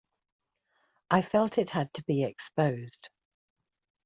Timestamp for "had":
1.69-1.93